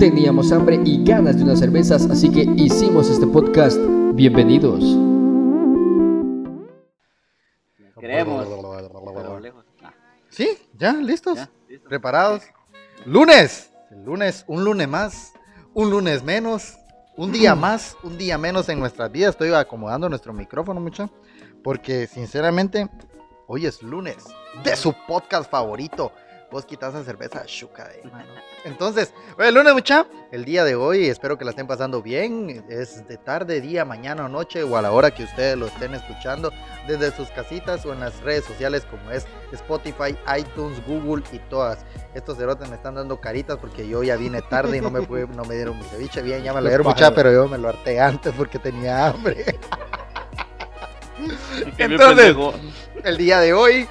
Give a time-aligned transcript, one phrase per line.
[0.00, 3.76] Teníamos hambre y ganas de unas cervezas, así que hicimos este podcast.
[4.14, 4.82] Bienvenidos.
[8.00, 8.46] Queremos.
[10.30, 10.56] ¿Sí?
[10.78, 10.94] ¿Ya?
[10.94, 11.36] ¿Listos?
[11.36, 11.50] ya.
[11.86, 12.44] ¿Preparados?
[13.04, 13.72] Lunes.
[13.90, 15.34] El lunes, un lunes más,
[15.74, 16.78] un lunes menos,
[17.18, 19.32] un día más, un día menos en nuestras vidas.
[19.32, 21.10] Estoy acomodando nuestro micrófono, mucho,
[21.62, 22.88] porque sinceramente,
[23.46, 24.24] hoy es lunes
[24.64, 26.10] de su podcast favorito.
[26.50, 28.26] Vos quitas esa cerveza, chuca de mano.
[28.64, 30.04] Entonces, es lunes, mucha.
[30.32, 32.64] El día de hoy, espero que la estén pasando bien.
[32.68, 35.94] Es de tarde, día, mañana o noche, o a la hora que ustedes lo estén
[35.94, 36.52] escuchando,
[36.88, 41.78] desde sus casitas o en las redes sociales como es Spotify, iTunes, Google y todas.
[42.14, 45.28] Estos cerotes me están dando caritas porque yo ya vine tarde y no me, pude-
[45.28, 46.20] no me dieron mi ceviche.
[46.20, 49.56] Bien, ya me lo dieron mucha, pero yo me lo harté antes porque tenía hambre.
[51.78, 52.34] Entonces.
[53.04, 53.88] El día de hoy,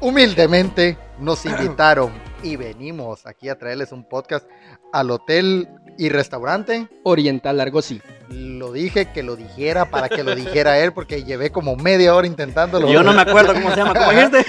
[0.00, 2.12] humildemente, nos invitaron
[2.42, 4.46] y venimos aquí a traerles un podcast
[4.92, 5.68] al hotel
[5.98, 6.88] y restaurante.
[7.04, 8.02] Oriental Argosy.
[8.28, 12.26] Lo dije que lo dijera para que lo dijera él porque llevé como media hora
[12.26, 12.90] intentándolo.
[12.90, 14.44] Yo no me acuerdo cómo se llama, ¿cómo dijiste?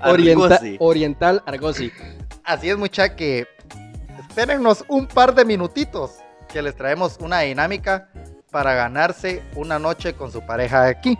[0.04, 0.60] Orienta-.
[0.78, 1.92] Oriental Argosy.
[2.44, 3.46] Así es, mucha que
[4.28, 6.12] espérennos un par de minutitos
[6.52, 8.08] que les traemos una dinámica
[8.56, 11.18] para ganarse una noche con su pareja aquí.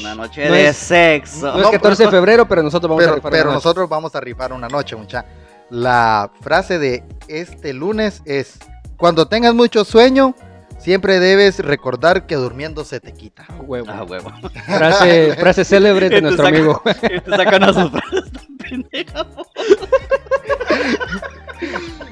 [0.00, 1.48] Una noche No de es- sexo.
[1.52, 3.64] No es No, 14 de febrero, pero nosotros vamos a Pero, rifar pero una noche.
[3.66, 5.26] nosotros vamos a rifar una noche, mucha.
[5.68, 8.58] La frase de este lunes es,
[8.96, 10.34] cuando tengas mucho sueño,
[10.78, 13.44] siempre debes recordar que durmiendo se te quita.
[13.50, 13.88] Ah, huevo.
[13.90, 14.32] Ah, huevo.
[14.64, 16.82] Frase, frase célebre de Te nuestro saca- amigo.
[16.84, 19.26] Te sacan a sus frases tan pendejas.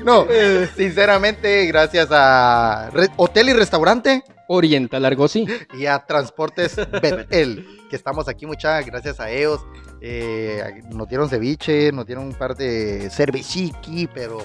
[0.05, 0.27] No,
[0.77, 4.23] sinceramente, gracias a Hotel y Restaurante
[4.53, 5.47] Oriental Argosy.
[5.75, 9.61] y a Transportes Betel, que estamos aquí, muchas gracias a ellos.
[10.01, 14.39] Eh, nos dieron ceviche, nos dieron un par de cerveciqui, pero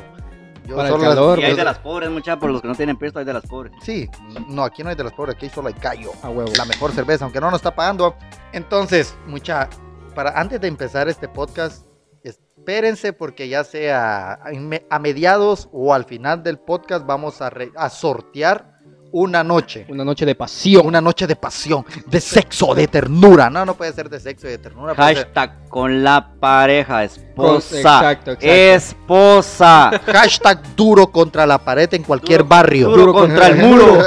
[0.68, 1.58] yo Para el solo las- calor, Y hay pues.
[1.58, 3.74] de las pobres, muchachos, por los que no tienen pisto, hay de las pobres.
[3.82, 4.08] Sí,
[4.48, 6.12] no, aquí no hay de las pobres, aquí solo hay callo.
[6.22, 6.52] A huevo.
[6.58, 8.16] La mejor cerveza, aunque no nos está pagando.
[8.54, 9.70] Entonces, mucha,
[10.14, 11.86] para antes de empezar este podcast,
[12.24, 14.40] espérense porque ya sea
[14.90, 18.75] a mediados o al final del podcast vamos a, re- a sortear
[19.18, 19.86] una noche.
[19.88, 20.86] Una noche de pasión.
[20.86, 23.50] Una noche de pasión, de sexo, de ternura.
[23.50, 24.94] No, no puede ser de sexo y de ternura.
[24.94, 27.78] ser- Hashtag con la pareja, esposa.
[27.78, 28.46] exacto, exacto.
[28.46, 29.92] Esposa.
[30.06, 32.90] Hashtag duro contra la pared en cualquier Duro- barrio.
[32.90, 34.00] Duro contra el muro.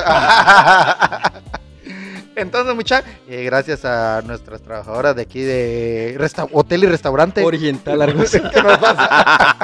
[2.37, 7.43] Entonces, muchachos, gracias a nuestras trabajadoras de aquí de resta- hotel y restaurante.
[7.43, 8.15] Oriental.
[8.31, 9.57] ¿Qué nos pasa?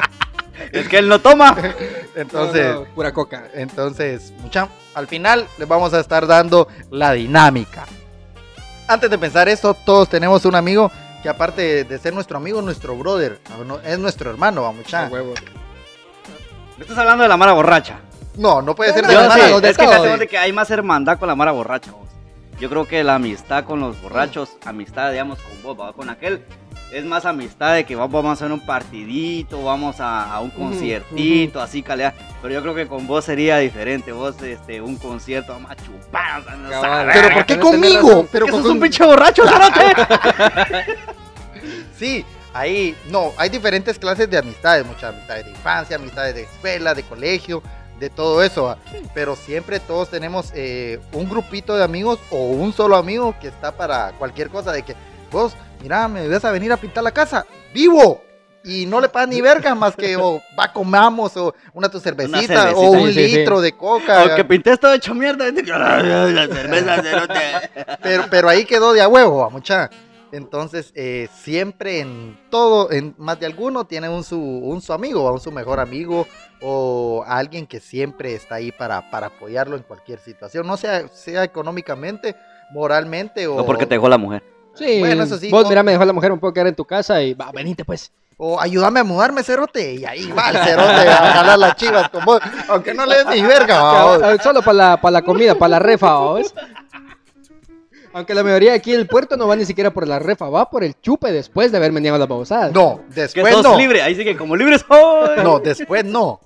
[0.79, 1.55] Es que él no toma.
[2.15, 3.45] Entonces, No, no, pura coca.
[3.53, 7.85] entonces, mucha, al final les vamos a estar dando la dinámica.
[8.87, 10.91] Antes de pensar esto, todos tenemos un amigo
[11.23, 15.07] que aparte de ser nuestro amigo, nuestro brother, no, es nuestro hermano, va A mucha.
[15.07, 15.33] huevo.
[16.77, 17.99] Me estás hablando de la mara borracha.
[18.37, 20.69] No, no puede ser de sí, todo, de es que se cuenta que hay más
[20.69, 21.91] hermandad con la mara borracha.
[21.91, 22.01] vos.
[22.59, 25.93] Yo creo que la amistad con los borrachos, amistad, digamos, con vos, ¿va?
[25.93, 26.43] con aquel,
[26.91, 31.61] es más amistad de que vamos a hacer un partidito, vamos a, a un conciertito,
[31.61, 32.13] así calidad.
[32.41, 34.11] Pero yo creo que con vos sería diferente.
[34.11, 36.91] Vos, este, un concierto, vamos a chupar, o sea, no Cabal.
[36.91, 37.15] sabes.
[37.15, 38.27] Pero ¿por qué tenés conmigo?
[38.31, 39.43] Pero que con- sos un pinche borracho.
[41.97, 46.93] Sí, ahí, no, hay diferentes clases de amistades, muchas amistades de infancia, amistades de escuela,
[46.93, 47.63] de colegio,
[47.99, 48.77] de todo eso, ¿va?
[49.13, 53.71] pero siempre todos tenemos eh, un grupito de amigos o un solo amigo que está
[53.71, 54.93] para cualquier cosa, de que
[55.31, 55.53] vos,
[55.85, 58.19] mira, me vas a venir a pintar la casa, vivo,
[58.63, 62.39] y no le pagas ni verga más que o va comamos o una tu cervecita,
[62.39, 63.37] cervecita, o un sí, sí, sí.
[63.37, 65.45] litro de coca, Aunque pintes todo hecho mierda,
[68.01, 69.91] pero, pero ahí quedó de a huevo, mucha.
[70.31, 75.31] Entonces, eh, siempre en todo, en más de alguno, tiene un su, un su amigo,
[75.31, 76.25] un su mejor amigo
[76.61, 81.43] o alguien que siempre está ahí para, para apoyarlo en cualquier situación, no sea, sea
[81.43, 82.35] económicamente,
[82.71, 84.54] moralmente o, O porque te dejó la mujer.
[84.77, 86.75] Sí, Bueno, eso sí, vos no- mira, me dejó la mujer un poco quedar en
[86.75, 88.11] tu casa y va, venite pues.
[88.37, 92.25] o ayúdame a mudarme, cerote, y ahí va el cerote a jalar las chivas con
[92.25, 94.41] vos, aunque no le des ni verga, va, vos.
[94.43, 96.53] Solo para la, para la comida, para la refa, ¿vos?
[98.13, 100.83] Aunque la mayoría aquí del puerto no va ni siquiera por la refa, va por
[100.85, 102.71] el chupe después de haber meneado las babosadas.
[102.71, 103.77] No, después no.
[103.77, 105.43] libre, ahí sí que como libre soy.
[105.43, 106.39] No, después no.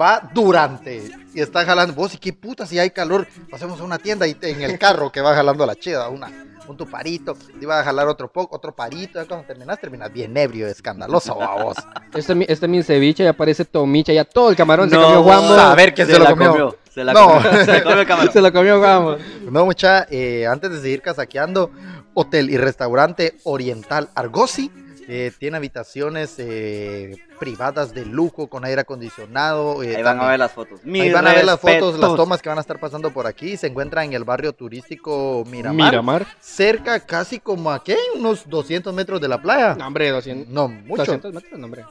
[0.00, 1.02] Va durante
[1.34, 1.92] y está jalando.
[1.94, 5.12] Vos, y qué puta, si hay calor, pasemos a una tienda y en el carro
[5.12, 6.30] que va jalando la chida, una,
[6.66, 9.20] un tu parito, te iba a jalar otro poco, otro parito.
[9.20, 11.76] Ya cuando terminas, terminas bien ebrio, escandaloso, a vos.
[12.14, 15.54] Este, mi- este mi ceviche ya parece tomicha, ya todo el camarón se comió Juanbo.
[15.54, 16.76] a ver quién se, lo la comió.
[16.92, 17.26] Se la No.
[17.34, 17.50] comió.
[17.64, 18.32] Se la comió el camarón.
[18.32, 19.16] Se lo comió Juanbo.
[19.50, 21.70] No, mucha, eh, antes de seguir casaqueando,
[22.14, 24.70] hotel y restaurante Oriental Argosy
[25.08, 29.82] eh, tiene habitaciones eh, privadas de lujo con aire acondicionado.
[29.82, 30.80] eh, Ahí van a también- ver las fotos.
[30.84, 33.56] Ahí van a ver las fotos, las tomas que van a estar pasando por aquí.
[33.56, 35.90] Se encuentra en el barrio turístico Miramar.
[35.92, 36.26] Miramar.
[36.40, 37.96] Cerca, casi como a qué?
[38.16, 39.74] Unos 200 metros de la playa.
[39.74, 41.02] No, hombre, 200, No, mucho.
[41.04, 41.84] 200 metros, no, hombre.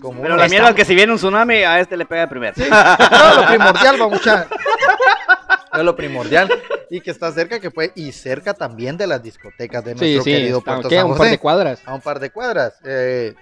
[0.00, 2.52] Como Pero la mierda es que si viene un tsunami, a este le pega primero.
[2.58, 4.46] No, lo primordial, va mucha.
[5.72, 6.48] Es lo primordial.
[6.96, 7.90] Y que está cerca, que fue.
[7.96, 11.12] Y cerca también de las discotecas de Sí, nuestro sí, querido está, Puerto San un
[11.16, 11.38] par de José.
[11.38, 11.80] cuadras.
[11.84, 12.74] A un par de cuadras.
[12.84, 13.34] Eh,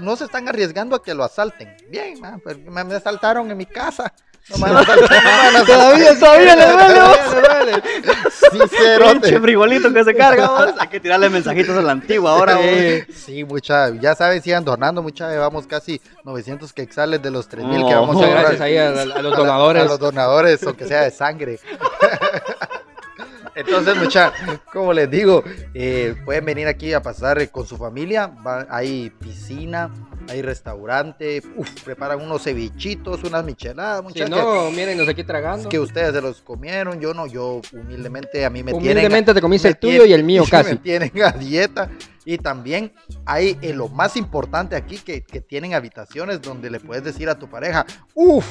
[0.00, 1.76] no se están arriesgando a que lo asalten.
[1.88, 4.12] Bien, man, pues, me, me asaltaron en mi casa.
[4.48, 5.66] No me van a asaltar, no me van a asaltar.
[5.66, 7.82] Todavía, todavía le duele, Todavía le duele.
[8.50, 9.12] Sincerote.
[9.20, 10.74] Pinche frijolito que se carga, vos.
[10.78, 12.58] Hay que tirarle mensajitos a la antigua ahora.
[12.60, 17.86] Eh, Sí, mucha, ya saben, sigan donando, mucha, llevamos casi 900 quexales de los 3000
[17.86, 18.38] que vamos a donar.
[18.40, 19.82] gracias ahí a, a los A donadores.
[19.82, 21.58] A los donadores, aunque sea de sangre.
[23.56, 24.32] Entonces, mucha,
[24.72, 25.42] como les digo,
[25.74, 28.26] eh, pueden venir aquí a pasar con su familia.
[28.26, 29.90] Va- hay piscina,
[30.28, 34.30] hay restaurante, uf, preparan unos cevichitos, unas micheladas, Si muchachos.
[34.30, 35.68] no, mírenos aquí tragando.
[35.68, 39.68] que ustedes se los comieron, yo no, yo humildemente a mí me Humildemente te comiste
[39.68, 40.76] me el tuyo y el mío me casi.
[40.76, 41.90] tienen a dieta.
[42.28, 42.92] Y también
[43.24, 47.38] hay eh, lo más importante aquí que, que tienen habitaciones donde le puedes decir a
[47.38, 48.44] tu pareja, uff,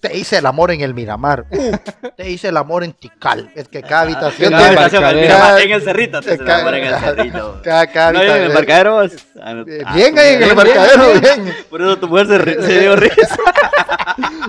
[0.00, 1.44] te hice el amor en el Miramar,
[2.16, 3.50] te hice el amor en Tikal.
[3.54, 7.60] Es que cada habitación Cada habitación, en el cerrito, te Cada- enamora en el cerrito.
[7.62, 9.04] cada, cada No, en el embarcadero.
[9.04, 9.10] Eh,
[9.94, 11.54] Bien ahí en el embarcadero, bien, bien.
[11.68, 13.36] Por eso tu mujer se, se dio risa.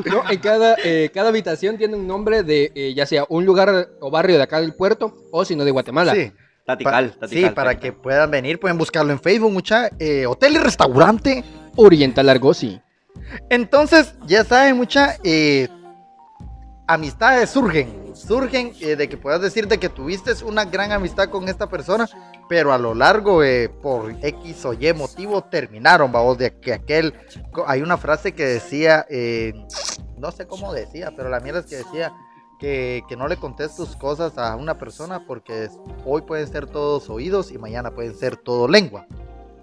[0.05, 3.89] No, en cada, eh, cada habitación tiene un nombre de eh, ya sea un lugar
[3.99, 6.13] o barrio de acá del puerto o si no de Guatemala.
[6.15, 6.31] Sí.
[6.65, 9.89] Tatical, sí, para que puedan venir, pueden buscarlo en Facebook, mucha.
[9.99, 11.43] eh, hotel y restaurante.
[11.75, 12.79] Oriental Argosi.
[13.49, 15.67] Entonces, ya saben, mucha, eh,
[16.87, 18.01] amistades surgen.
[18.13, 22.07] Surgen eh, de que puedas decir de que tuviste una gran amistad con esta persona,
[22.49, 27.13] pero a lo largo, eh, por X o Y motivo, terminaron, vamos, de que aquel...
[27.65, 29.53] Hay una frase que decía, eh,
[30.17, 32.13] no sé cómo decía, pero la mierda es que decía
[32.59, 35.69] que, que no le contes tus cosas a una persona porque
[36.05, 39.07] hoy pueden ser todos oídos y mañana pueden ser todo lengua.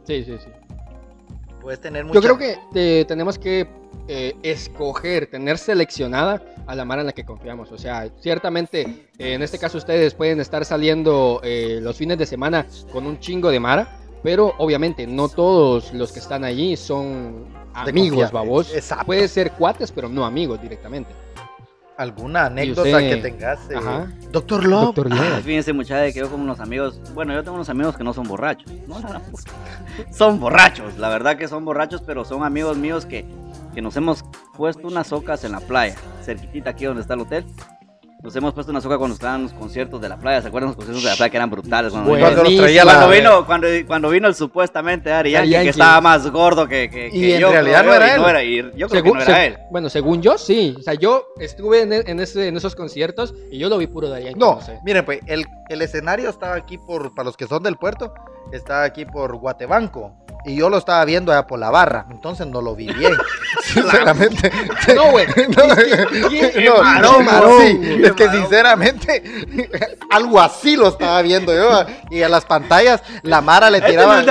[0.05, 0.51] Sí, sí, sí.
[1.61, 2.15] Puedes tener mucha...
[2.15, 3.69] Yo creo que eh, tenemos que
[4.11, 7.71] eh, escoger, tener seleccionada a la Mara en la que confiamos.
[7.73, 8.83] O sea, ciertamente,
[9.19, 13.21] eh, en este caso ustedes pueden estar saliendo eh, los fines de semana con un
[13.21, 17.45] chingo de Mara, pero obviamente no todos los que están allí son
[17.75, 18.73] amigos, babos.
[19.05, 21.13] Puede ser cuates, pero no amigos directamente.
[21.99, 23.59] ¿Alguna anécdota usted- que tengas?
[23.71, 24.07] eh, Ajá.
[24.31, 24.95] Doctor Love.
[24.95, 25.37] Doctor Ah, Leo.
[25.43, 27.01] Fíjense, muchachos, que yo como unos amigos.
[27.13, 28.71] Bueno, yo tengo unos amigos que no son borrachos.
[28.87, 28.97] No.
[30.13, 33.27] Son borrachos, la verdad que son borrachos, pero son amigos míos que,
[33.75, 34.25] que nos hemos
[34.57, 37.45] puesto unas ocas en la playa, cerquitita aquí donde está el hotel.
[38.21, 40.43] Nos hemos puesto una soga cuando estaban los conciertos de la playa.
[40.43, 41.93] ¿Se acuerdan los conciertos de la playa que eran brutales?
[41.93, 42.35] Cuando, Buenísimo.
[42.35, 46.01] Cuando los traía la- cuando vino, cuando, cuando vino el supuestamente Ari Yankee, que estaba
[46.01, 48.21] más gordo que, que, Y que en yo, realidad no era y él.
[48.21, 49.59] No era, y yo creo Según- que no era se- él.
[49.71, 50.75] Bueno, según yo, sí.
[50.77, 54.11] O sea, yo estuve en, en ese- en esos conciertos y yo lo vi puro
[54.11, 54.81] de Yankee, No, sé.
[54.85, 58.13] miren, pues el, el escenario estaba aquí por, para los que son del puerto,
[58.51, 60.13] está aquí por Guatebanco.
[60.49, 63.13] Y yo lo estaba viendo allá por la barra, entonces no lo vi bien.
[63.63, 64.51] Sinceramente.
[64.95, 65.27] No, güey.
[65.27, 65.75] No,
[66.29, 69.23] ¿Quién- no, no, sí, es que sinceramente
[70.11, 74.23] algo así lo estaba viendo yo y a las pantallas la Mara le tiraba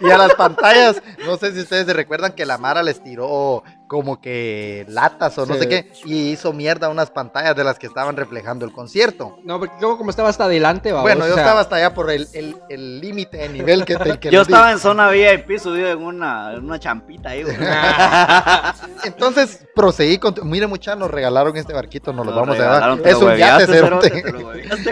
[0.00, 3.62] y a las pantallas no sé si ustedes se recuerdan que la Mara les tiró
[3.92, 5.60] como que latas o no Sí.
[5.60, 9.36] sé qué y hizo mierda unas pantallas de las que estaban reflejando el concierto.
[9.44, 11.92] No, porque yo como estaba hasta adelante, babos, Bueno, o yo sea, estaba hasta allá
[11.92, 14.44] por el el- el límite de nivel que, te, que Yo di.
[14.44, 17.54] estaba en zona VIP subido en una, en una champita ahí, güey.
[19.04, 20.34] Entonces proseguí con.
[20.44, 24.24] Mire, muchachos, nos regalaron este barquito, nos lo vamos a te Es un yate, cerote.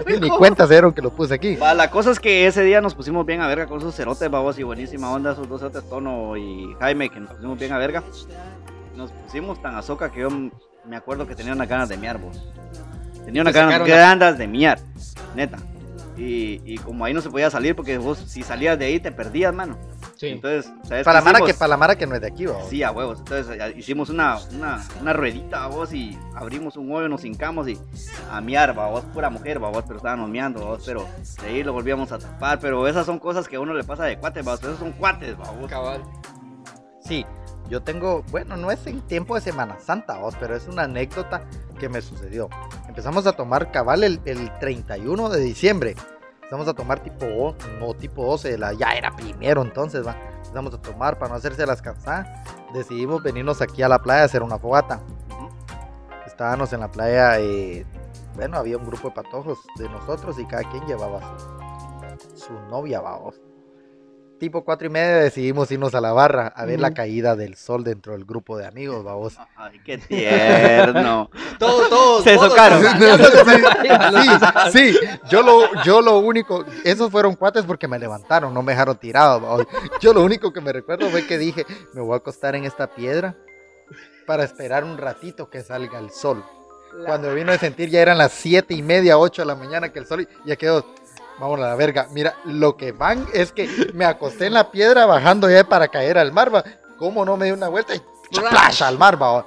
[0.20, 1.56] Ni cuenta cero que lo puse aquí.
[1.56, 4.30] Va, la cosa es que ese día nos pusimos bien a verga con esos cerotes,
[4.30, 7.78] babos, y buenísima onda, esos dos cerotes, Tono y Jaime, que nos pusimos bien a
[7.78, 8.02] verga.
[9.00, 10.28] Nos pusimos tan azoka que yo
[10.84, 12.38] me acuerdo que tenía unas ganas de miar, vos.
[13.24, 14.78] Tenía unas ganas ganas de miar,
[15.34, 15.56] neta.
[16.18, 19.10] Y, y como ahí no se podía salir, porque vos si salías de ahí te
[19.10, 19.78] perdías, mano.
[20.16, 20.26] sí.
[20.28, 22.68] Entonces, ¿sabes Para la Mara que, para la Mara que no es de aquí, vamos.
[22.68, 23.20] Sí, a huevos.
[23.20, 27.78] Entonces ya hicimos una, una, una ruedita, vos, y abrimos un hoyo, nos hincamos y
[28.30, 31.06] a miar, vos, pura mujer, vos, pero estábamos miando, vos, pero
[31.42, 32.58] de ahí lo volvíamos a tapar.
[32.60, 35.38] Pero esas son cosas que a uno le pasa de cuates, vos, esos son cuates,
[35.38, 35.48] vos.
[35.70, 36.02] Cabal.
[37.02, 37.24] Sí,
[37.70, 41.42] yo tengo, bueno, no es en tiempo de Semana Santa, vos, pero es una anécdota
[41.78, 42.50] que me sucedió.
[42.88, 45.94] Empezamos a tomar cabal el, el 31 de diciembre.
[46.42, 50.16] Empezamos a tomar tipo, o- no tipo 12, la, ya era primero entonces, va.
[50.38, 52.28] Empezamos a tomar para no hacerse las cansadas.
[52.74, 55.00] Decidimos venirnos aquí a la playa a hacer una fogata.
[56.26, 57.86] Estábamos en la playa, eh,
[58.34, 61.20] bueno, había un grupo de patojos de nosotros y cada quien llevaba
[62.18, 63.40] su, su novia, vamos.
[64.40, 67.84] Tipo cuatro y media decidimos irnos a la barra a ver la caída del sol
[67.84, 69.38] dentro del grupo de amigos, vamos.
[69.56, 71.30] Ay, qué tierno.
[71.58, 72.24] Todos, todos.
[72.24, 72.82] Se socaron.
[72.82, 74.28] sí,
[74.72, 78.96] sí, yo lo, yo lo único, esos fueron cuates porque me levantaron, no me dejaron
[78.96, 79.40] tirado.
[79.40, 79.66] vamos.
[80.00, 82.86] Yo lo único que me recuerdo fue que dije, me voy a acostar en esta
[82.86, 83.36] piedra
[84.26, 86.42] para esperar un ratito que salga el sol.
[87.04, 89.98] Cuando vino a sentir ya eran las siete y media, ocho de la mañana que
[89.98, 90.86] el sol ya quedó.
[91.40, 92.06] Vamos a la verga.
[92.12, 96.18] Mira, lo que van es que me acosté en la piedra bajando ya para caer
[96.18, 96.54] al mar.
[96.54, 96.62] va.
[96.98, 99.20] ¿Cómo no me di una vuelta y chaplash al mar?
[99.20, 99.46] va.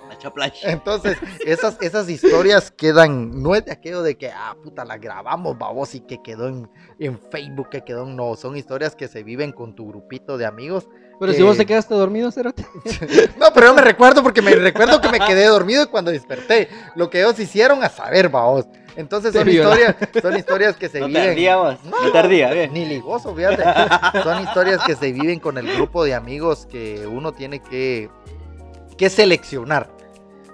[0.63, 5.57] Entonces, esas, esas historias quedan, no es de aquello de que, ah, puta, la grabamos,
[5.57, 9.21] babos, y que quedó en, en Facebook, que quedó en, no, son historias que se
[9.21, 10.87] viven con tu grupito de amigos.
[11.25, 12.65] Pero si vos te quedaste dormido, Cerote.
[13.37, 16.69] No, pero yo me recuerdo porque me recuerdo que me quedé dormido y cuando desperté,
[16.95, 18.65] lo que ellos hicieron a saber, babos.
[18.95, 21.29] Entonces son historias, son historias que se No viven.
[21.29, 21.77] ardía vos.
[21.83, 22.73] No, No te ardía, bien.
[22.73, 23.63] Ni ligoso, fíjate.
[24.21, 28.09] Son historias que se viven con el grupo de amigos que uno tiene que,
[28.97, 29.89] que seleccionar.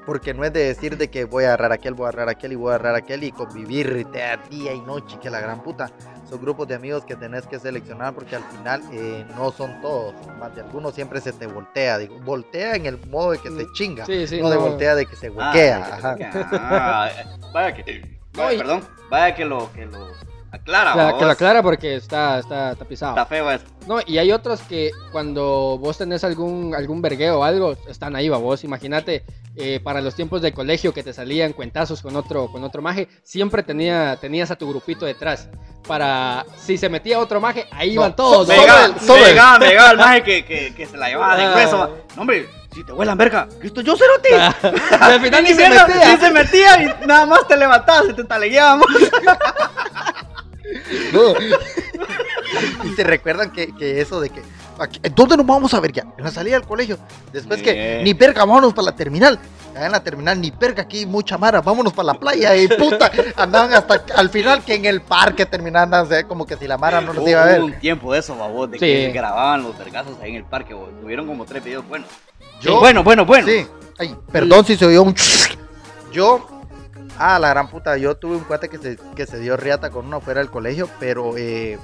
[0.06, 2.54] Porque no es de decir de que voy a agarrar aquel, voy a agarrar aquel
[2.54, 5.92] y voy a agarrar aquel y convivir de día y noche, que la gran puta.
[6.30, 10.14] Son grupos de amigos que tenés que seleccionar porque al final eh, no son todos.
[10.40, 11.98] Más de algunos siempre se te voltea.
[11.98, 14.06] Digo, voltea en el modo de que se chinga.
[14.06, 14.40] Sí, sí.
[14.40, 15.78] no, de voltea de que se Ah, huequea.
[15.96, 16.18] ajá.
[16.54, 17.10] Ah,
[17.52, 18.20] vaya que.
[18.34, 18.84] vaya, perdón.
[19.10, 20.08] Vaya que lo, que lo
[20.52, 20.92] aclara.
[20.92, 23.14] O sea, que lo aclara porque está, está tapizado.
[23.14, 23.66] Está feo eso.
[23.88, 28.30] No, y hay otros que cuando vos tenés algún, algún vergueo o algo, están ahí,
[28.30, 28.64] va vos.
[28.64, 29.24] Imagínate,
[29.56, 33.08] eh, para los tiempos de colegio que te salían cuentazos con otro, con otro maje,
[33.24, 35.50] siempre tenía, tenías a tu grupito detrás.
[35.90, 38.46] Para, si se metía otro maje, ahí No, iban todos.
[38.48, 38.60] so- ¿no?
[38.94, 41.68] Me solo llegaba, el- solo maje que, que, que se la llevaba de Ah.
[41.72, 41.90] ma.
[42.16, 44.30] No, hombre, si te huelan verga, Cristo, yo cerote.
[44.92, 45.86] Y al final ni se metía.
[46.14, 48.86] ni se metía y nada más te levantabas y te talegueábamos.
[51.12, 51.34] No.
[52.86, 54.44] y se recuerdan que, que eso de que.
[54.80, 56.06] Aquí- ¿Dónde nos vamos a ver ya?
[56.18, 56.98] En la salida del colegio.
[57.34, 59.40] Después que, ni perga, vámonos para la terminal.
[59.76, 62.56] Allá en la terminal, ni perga, aquí hay mucha mara, vámonos para la playa.
[62.56, 66.58] Y puta, andaban hasta al final que en el parque terminaban, o sea, como que
[66.58, 67.64] si la mara no nos iba a Hubo ver.
[67.64, 68.86] un tiempo de eso, babos, de Sí.
[68.86, 70.74] que grababan los vergazos ahí en el parque.
[70.74, 70.88] bo.
[71.02, 72.10] Tuvieron como tres videos buenos.
[72.62, 73.48] Yo- bueno, bueno, bueno.
[73.48, 73.66] Sí.
[74.00, 75.16] Ay, perdón si se oyó un.
[76.12, 76.46] Yo.
[77.18, 77.98] Ah, la gran puta.
[77.98, 80.90] Yo tuve un cuate que se, que se dio riata con uno fuera del colegio,
[81.00, 81.78] pero eh,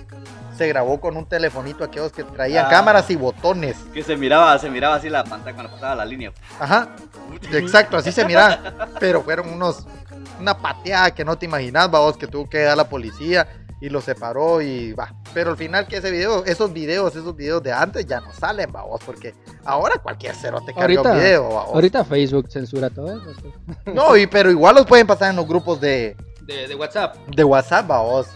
[0.57, 2.69] se grabó con un telefonito aquellos que traían Ah.
[2.69, 3.75] cámaras y botones.
[3.93, 6.31] Que se miraba, se miraba así la pantalla cuando pasaba la línea.
[6.59, 6.89] Ajá,
[7.51, 8.73] exacto, así se mira.
[8.99, 9.85] Pero fueron unos,
[10.39, 13.47] una pateada que no te imaginas, vos, que tuvo que dar la policía
[13.81, 15.13] y lo separó y va.
[15.33, 18.71] Pero al final que ese video, esos videos, esos videos de antes ya no salen,
[18.71, 19.35] vos, porque
[19.65, 21.73] ahora cualquier cero te carga Ahorita- un video, vaos.
[21.73, 23.53] Ahorita Facebook censura todo eso.
[23.93, 27.17] No, y, pero igual los pueden pasar en los grupos de, De, de WhatsApp.
[27.27, 28.27] de WhatsApp, vos.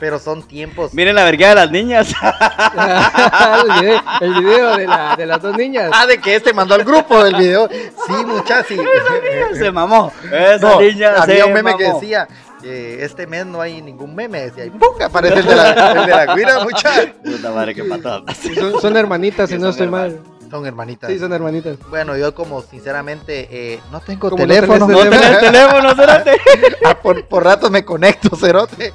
[0.00, 0.94] Pero son tiempos.
[0.94, 2.12] Miren la verga de las niñas.
[3.64, 5.90] el, video, el video de, la- de las dos niñas.
[5.92, 7.68] Ah, de que este mandó al grupo del video.
[7.68, 8.78] Sí, muchachos.
[9.54, 10.12] se mamó.
[10.32, 12.28] Esa No, niña había se un meme que decía
[12.62, 14.88] este mes no hay ningún meme, decía, y ¡pum!
[15.02, 16.90] aparece el de la, el de la guira, mucha.
[17.24, 18.22] Puta madre, qué patada.
[18.58, 20.20] Son, son hermanitas, si Sí, no estoy mal.
[20.50, 21.10] Son hermanitas.
[21.10, 21.76] Sí, son hermanitas.
[21.90, 24.86] Bueno, yo como sinceramente eh, no tengo no teléfono.
[24.86, 26.32] No tenés teléfono, cerote.
[26.84, 28.92] Ah, por, por rato me conecto, cerote.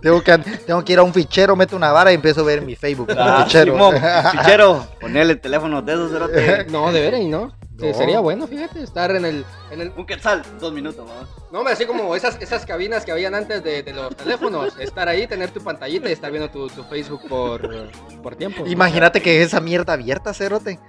[0.00, 2.62] Tengo que, tengo que ir a un fichero, meto una vara y empiezo a ver
[2.62, 3.08] mi Facebook.
[3.16, 3.72] Ah, fichero.
[3.72, 3.94] Simón,
[4.32, 6.66] Fichero, ponerle el teléfono de esos, cerote.
[6.70, 7.52] No, de veras, ¿no?
[7.78, 9.92] Sí, sería bueno, fíjate, estar en el, en el...
[9.96, 11.28] Un quetzal, dos minutos, vamos.
[11.52, 14.76] No, me así como esas, esas cabinas que habían antes de, de los teléfonos.
[14.80, 18.66] Estar ahí, tener tu pantallita y estar viendo tu, tu Facebook por, por tiempo.
[18.66, 20.80] Imagínate que esa mierda abierta, cerote.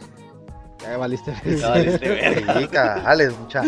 [0.82, 1.32] Ya valiste.
[1.46, 2.60] No, valiste verga.
[2.60, 3.64] Sí, cagales, mucha.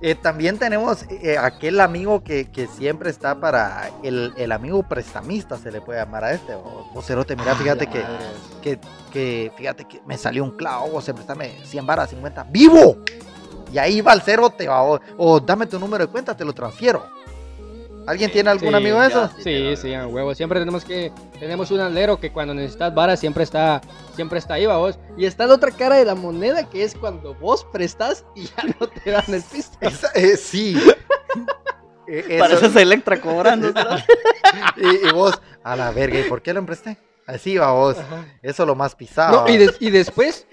[0.00, 5.58] Eh, también tenemos eh, aquel amigo que, que siempre está para el, el amigo prestamista,
[5.58, 6.54] se le puede llamar a este.
[6.54, 8.02] O, o cerote, mira, fíjate que,
[8.62, 8.78] que,
[9.12, 12.96] que, fíjate que me salió un clavo, o se préstame 100 varas, 50, ¡vivo!
[13.70, 16.54] Y ahí va el cerote, va, o, o dame tu número de cuenta, te lo
[16.54, 17.04] transfiero.
[18.04, 19.30] ¿Alguien tiene algún Sí, amigo de esos?
[19.44, 20.34] Sí, sí, a huevo.
[20.34, 21.12] Siempre tenemos que.
[21.38, 23.80] Tenemos un alero que cuando necesitas vara siempre está.
[24.16, 24.98] Siempre está ahí, va vos.
[25.16, 28.64] Y está la otra cara de la moneda que es cuando vos prestas y ya
[28.80, 29.76] no te dan el pisto.
[29.80, 30.76] Esa- eh, sí.
[32.08, 33.68] Eh, eso- Pareces Electra cobrando,
[34.76, 36.98] y, y vos, a la verga, ¿y por qué lo empresté?
[37.34, 37.98] Así va vos.
[37.98, 38.24] Ajá.
[38.42, 39.42] Eso lo más pisado.
[39.46, 40.46] No, y, des- y después,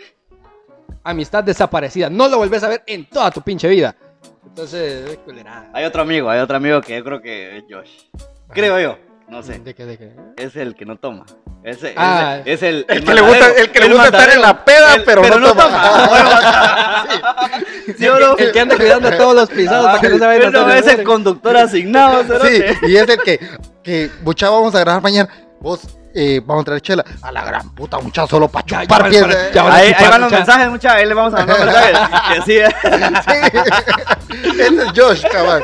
[1.04, 2.10] amistad desaparecida.
[2.10, 3.96] No lo volvés a ver en toda tu pinche vida.
[4.46, 5.70] Entonces, culerada.
[5.74, 7.90] Hay otro amigo, hay otro amigo que yo creo que es Josh.
[8.50, 9.60] Creo yo, no sé.
[9.60, 10.12] ¿De qué, de qué?
[10.38, 11.26] Es el que no toma.
[11.64, 12.38] Ese, Ah.
[12.46, 14.96] ese- es el, El que le gusta, el que le gusta estar en la peda,
[15.06, 17.06] pero, no, toma.
[17.98, 18.38] ¿Sí o no?
[18.38, 20.88] El que anda cuidando a todos los pisados para que no se vayan a es
[20.88, 23.40] el conductor asignado, Sí, y es el que,
[23.84, 25.30] que, mucha, vamos a grabar mañana.
[25.60, 25.82] Vos,
[26.14, 27.06] eh, vamos a traer chela.
[27.22, 29.88] A la gran puta, mucha solo para Ya, chupar ya, para- ya, van a Ahí,
[29.88, 30.98] ahí chupar, van los mucha- mensajes, muchachos.
[30.98, 32.00] Ahí le vamos a mandar mensajes.
[32.30, 32.60] Que sí,
[34.40, 34.60] Sí.
[34.60, 35.64] Ese es Josh, cabal.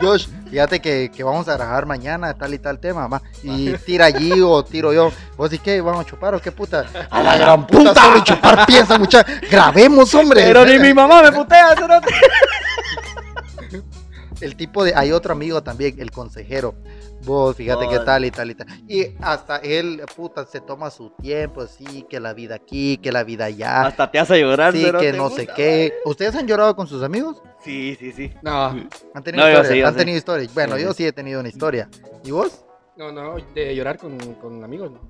[0.00, 3.22] Josh, fíjate que, que vamos a grabar mañana tal y tal tema, ma.
[3.42, 5.10] Y tira allí o tiro yo.
[5.36, 5.80] ¿Vos y qué?
[5.80, 6.84] ¿Vamos a chupar o qué puta?
[7.10, 9.24] A la gran puta, solo y chupar piensa, mucha.
[9.50, 10.42] Grabemos, hombre.
[10.44, 12.08] Pero ni mi mamá me putea, cerote.
[14.40, 14.92] El tipo de.
[14.94, 16.74] Hay otro amigo también, el consejero.
[17.24, 18.66] Vos, fíjate que tal y tal y tal.
[18.88, 23.22] Y hasta él, puta, se toma su tiempo, así, que la vida aquí, que la
[23.24, 23.82] vida allá.
[23.86, 25.92] Hasta te hace llorar, Sí, que no sé qué.
[26.04, 27.40] ¿Ustedes han llorado con sus amigos?
[27.60, 28.30] Sí, sí, sí.
[28.42, 28.66] No,
[29.14, 29.68] ¿Han tenido No, yo historias?
[29.72, 29.98] sí, yo ¿Han sí.
[29.98, 30.54] tenido historias?
[30.54, 30.94] Bueno, Sí, yo sí.
[30.98, 31.88] sí he tenido una historia.
[32.24, 32.64] ¿Y vos?
[32.96, 35.00] no, no, de llorar con, con amigos, no.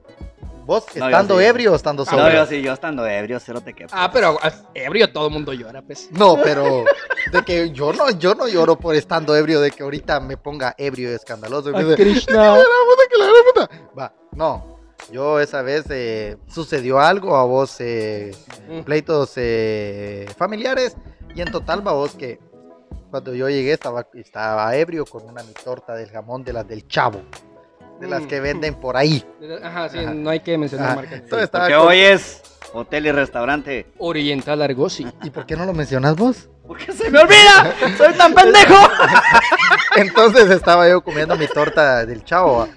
[0.64, 1.44] ¿Vos No, yo estando sí.
[1.44, 2.24] ebrio o estando sobrio?
[2.24, 3.86] No, yo sí, yo estando ebrio, cerote que.
[3.90, 6.08] Ah, pero ah, ebrio todo el mundo llora, pues.
[6.12, 6.84] No, pero
[7.32, 10.74] de que yo no, yo no lloro por estando ebrio, de que ahorita me ponga
[10.78, 11.70] ebrio y escandaloso.
[11.70, 12.54] y me dice, Krishna.
[12.54, 13.44] "Ay, la puta que la gran
[13.76, 13.90] puta".
[13.98, 14.78] Va, no.
[15.10, 18.30] Yo esa vez eh, sucedió algo a vos, eh,
[18.68, 18.82] Mm.
[18.82, 20.96] pleitos eh, familiares,
[21.34, 22.38] y en total, va vos que
[23.10, 26.86] cuando yo llegué estaba, estaba ebrio con una mi torta del jamón de las del
[26.86, 27.20] chavo,
[28.02, 28.26] de las Mm.
[28.26, 29.24] que venden por ahí.
[29.62, 30.12] Ajá, sí, Ajá.
[30.12, 30.96] no hay que mencionar Ajá.
[30.96, 31.22] marcas.
[31.30, 32.42] Porque con- hoy es
[32.72, 33.86] hotel y restaurante.
[33.98, 35.06] Oriental Argosy.
[35.22, 36.48] ¿Y por qué no lo mencionas vos?
[36.66, 37.74] Porque se me olvida.
[37.96, 38.74] Soy tan pendejo.
[39.96, 42.68] Entonces estaba yo comiendo mi torta del chavo.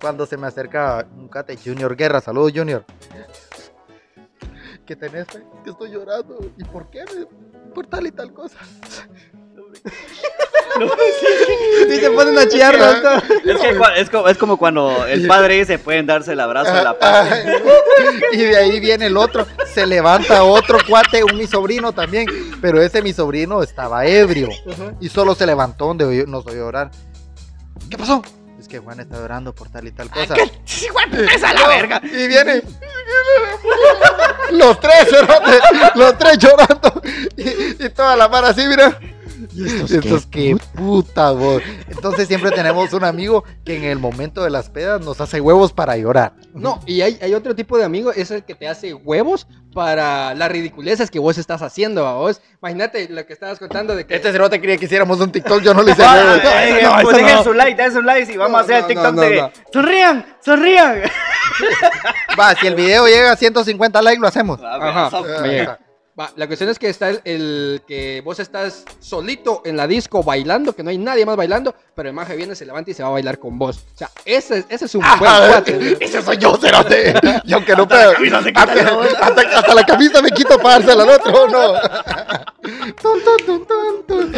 [0.00, 2.20] Cuando se me acerca un cate Junior Guerra.
[2.22, 2.84] Saludos, Junior.
[4.86, 5.42] ¿Qué tenés, fe?
[5.62, 6.38] Que estoy llorando.
[6.56, 7.04] ¿Y por qué?
[7.74, 8.56] Por tal y tal cosa.
[11.88, 12.96] Sí, se ponen a chillar dos.
[13.44, 16.84] Es, que es, como, es como cuando el padre dice pueden darse el abrazo de
[16.84, 17.28] la paz.
[18.32, 19.46] y de ahí viene el otro.
[19.74, 22.26] Se levanta otro cuate, un mi sobrino también.
[22.60, 24.48] Pero ese mi sobrino estaba ebrio.
[25.00, 26.90] Y solo se levantó donde nos oyó llorar.
[27.90, 28.22] ¿Qué pasó?
[28.58, 30.34] Es que Juan está llorando por tal y tal cosa.
[31.34, 32.00] ¡Esa la verga!
[32.04, 32.62] Y viene.
[34.52, 35.06] Los tres,
[35.94, 37.00] los tres llorando.
[37.36, 38.98] Y, y toda la mar así, mira.
[39.54, 41.62] Y estos, qué puta voz.
[41.88, 45.72] Entonces siempre tenemos un amigo que en el momento de las pedas nos hace huevos
[45.72, 46.32] para llorar.
[46.54, 50.34] No, y hay, hay otro tipo de amigo, es el que te hace huevos para
[50.34, 52.40] las ridiculeces que vos estás haciendo, a vos.
[52.60, 54.16] Imagínate lo que estabas contando de que...
[54.16, 56.42] Este cerote quería que hiciéramos un TikTok, yo no le hice Ah, huevos.
[56.44, 57.44] eh, no, pues eso dejen no.
[57.44, 59.36] su like, dejen su like y vamos No, a hacer el no, TikTok no, de
[59.36, 59.50] no.
[59.72, 61.02] sonrían, sonrían.
[62.38, 64.60] Va, si el video llega a 150 likes, lo hacemos.
[64.62, 65.10] Ajá.
[66.20, 66.24] Ah.
[66.26, 70.22] Va, la cuestión es que está el, el que vos estás solito en la disco
[70.22, 73.02] bailando, que no hay nadie más bailando, pero el maje viene, se levanta y se
[73.02, 73.78] va a bailar con vos.
[73.94, 75.96] O sea, ese, ese es un buen cuate.
[76.00, 77.14] Ese soy yo, cerote.
[77.44, 78.10] Y aunque no quita,
[78.54, 79.00] Hasta, ¿no?
[79.00, 81.72] hasta- hasta la camisa me quito para dársela al otro, ¿no?
[83.00, 84.32] Tun, tun, tun.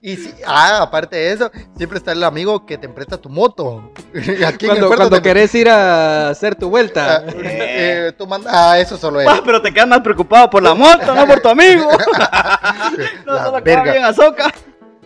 [0.00, 3.90] Y si, ah, aparte de eso, siempre está el amigo que te presta tu moto.
[4.14, 7.24] Y Aquí en el Cuando, cuando te- querés ir a hacer tu Ah, vuelta.
[7.42, 9.26] eh, tú manda- ah, eso solo es.
[9.26, 11.88] Va, pero te quedas más preocupado por la moto, no por tu amigo.
[13.26, 13.92] no La se la verga.
[13.92, 14.52] bien a soca.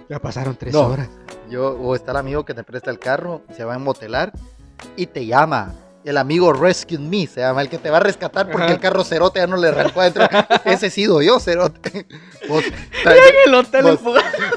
[0.08, 0.82] Ya pasaron tres No.
[0.82, 1.08] horas.
[1.48, 4.32] Yo, o está el amigo que te presta el carro, se va a motelar
[4.96, 5.74] y te llama.
[6.06, 8.74] El amigo Rescue Me se llama, el que te va a rescatar porque Ajá.
[8.74, 10.24] el carro cerote ya no le arrancó adentro.
[10.64, 12.06] Ese he sido yo, cerote.
[12.48, 12.62] Vos,
[13.04, 13.12] En
[13.48, 14.00] el hotel Vos-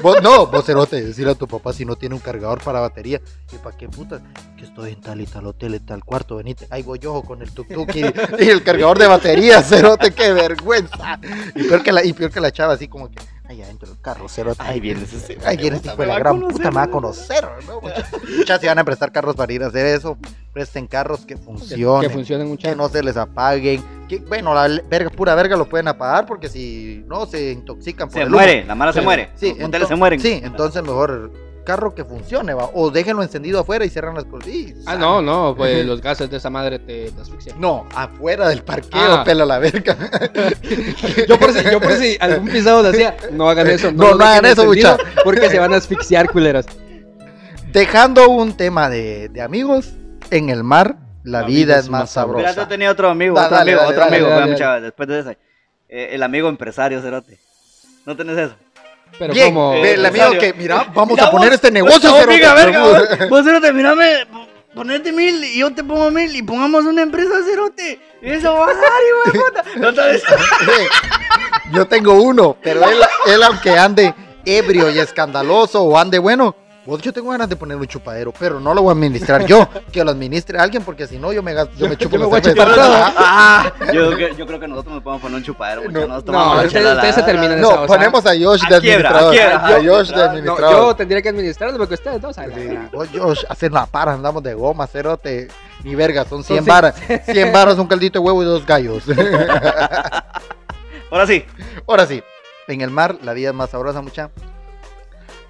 [0.00, 3.20] vos- no, vos cerote, decirle a tu papá si no tiene un cargador para batería.
[3.52, 4.20] ¿Y para qué puta?
[4.56, 6.68] Que estoy en tal y tal hotel, en tal cuarto, venite.
[6.70, 11.18] Ahí voy yo con el tuk-tuk y, y el cargador de batería, cerote, qué vergüenza.
[11.56, 13.18] Y peor que la, y peor que la chava, así como que,
[13.50, 14.62] ay, adentro del carro, cerote.
[14.62, 15.36] Ahí vienes ese.
[15.44, 16.92] Ay, viene este hijo de la gran conocer, puta, me va a ¿no?
[16.92, 17.80] conocer, ¿no?
[18.38, 20.16] Muchas se van a prestar carros para ir a hacer eso.
[20.52, 22.74] Presten carros que Que, funcionen, que que, funcionen mucho.
[22.76, 23.82] no se les apaguen.
[24.08, 28.14] Que, bueno, la verga, pura verga lo pueden apagar porque si no se intoxican por
[28.14, 28.36] Se el humo.
[28.36, 29.30] muere, la mara se muere.
[29.34, 30.20] Sí, Los hoteles ento- se mueren.
[30.20, 31.32] Sí, entonces mejor
[31.64, 32.70] carro que funcione, va.
[32.74, 34.46] O déjenlo encendido afuera y cierran las cosas.
[34.46, 37.60] Sí, Ah, no, no, pues los gases de esa madre te, te asfixian.
[37.60, 39.24] No, afuera del parqueo, Ah.
[39.24, 39.96] pela la verga.
[41.28, 43.90] Yo por si, yo por si algún pisado decía, no hagan eso.
[43.92, 45.22] No, no hagan eso, encendido, mucha.
[45.24, 46.66] Porque se van a asfixiar, culeros.
[47.72, 49.92] Dejando un tema de, de amigos,
[50.30, 52.52] en el mar la, vida, es más sabrosa.
[52.54, 54.50] Yo tenía otro amigo, Da- otro dale, amigo, dale, otro dale, amigo.
[54.52, 55.38] mucha- después de ese.
[55.88, 57.38] Eh, el amigo empresario, Cerote.
[58.06, 58.54] ¿No tenés eso?
[59.18, 59.74] Pero Bien, como...
[59.74, 60.40] el amigo empresario.
[60.40, 62.26] que, mira, vamos Mira a poner vos, este negocio, No, cerote.
[62.36, 64.26] venga, verga, vos, vos, Cerote, mírame,
[64.74, 68.00] ponete mil y yo te pongo mil y pongamos una empresa, Cerote.
[68.22, 68.76] Y eso va a dar,
[69.08, 69.64] hijo de puta.
[71.72, 76.56] Yo tengo uno, pero él, él aunque ande ebrio y escandaloso o ande bueno,
[76.90, 79.68] Vos, yo tengo ganas de poner un chupadero, pero no lo voy a administrar yo,
[79.92, 82.42] que lo administre alguien, porque si no yo me, gasto- yo me chupo yo me
[82.42, 82.68] chupar.
[83.16, 85.82] Ah, yo, creo- yo creo que nosotros nos podemos poner un chupadero.
[85.88, 88.74] No, nos no, ustedes- chela, ustedes la- se terminan esa No, ponemos a Josh de
[88.76, 89.32] A quiebra, a administrador.
[89.32, 89.70] quiebra, A.
[89.98, 90.72] Josh de No, administrador.
[90.72, 92.36] yo tendría que administrarlo porque ustedes dos
[92.92, 95.46] vos, Josh, hacer la para, andamos de goma, cerote.
[95.84, 96.64] Ni verga, son 100 cien.
[96.66, 96.94] varas.
[97.24, 99.04] 100 varas, un caldito de huevo y dos gallos.
[101.10, 101.44] Ahora sí.
[101.86, 102.20] Ahora sí,
[102.66, 104.30] en el mar la vida es más sabrosa, mucha.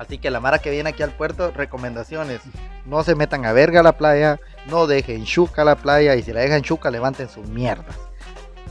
[0.01, 2.41] Así que la mara que viene aquí al puerto, recomendaciones.
[2.87, 6.23] No se metan a verga a la playa, no dejen chuca a la playa y
[6.23, 7.95] si la dejan chuca, levanten sus mierdas.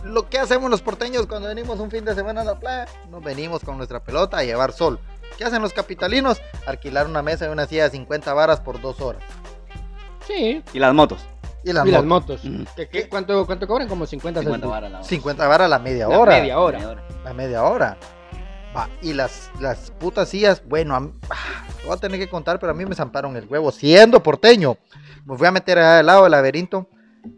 [0.03, 3.23] Lo que hacemos los porteños cuando venimos un fin de semana a la playa, nos
[3.23, 4.99] venimos con nuestra pelota a llevar sol.
[5.37, 6.41] ¿Qué hacen los capitalinos?
[6.65, 9.21] Alquilar una mesa y una silla de 50 varas por dos horas.
[10.25, 10.63] Sí.
[10.73, 11.19] Y las motos.
[11.63, 12.43] Y las y las motos.
[12.43, 12.45] motos.
[12.45, 12.63] Mm.
[12.75, 13.87] ¿Qué, qué- cuánto, ¿Cuánto cobran?
[13.87, 14.73] Como 50 50 centavos.
[14.75, 15.07] varas la hora.
[15.07, 16.31] 50 varas la media La hora.
[16.39, 17.03] media hora.
[17.23, 17.97] La media hora.
[18.75, 22.59] Va, y las, las putas sillas, bueno, a mí- ah, voy a tener que contar,
[22.59, 24.77] pero a mí me zamparon el huevo, siendo porteño.
[25.25, 26.87] Me fui a meter allá al lado del laberinto,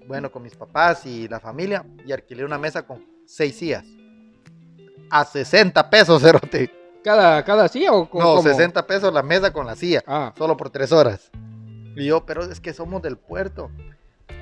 [0.08, 3.86] bueno, con mis papás y la familia, y alquilé una mesa con seis sillas.
[5.10, 6.70] A 60 pesos, cerote.
[7.04, 8.41] ¿Cada, cada silla o co- No, como?
[8.44, 10.34] 60 pesos la mesa con la silla, Ah.
[10.38, 11.32] solo por tres horas.
[11.96, 13.72] Y yo, pero es que somos del puerto.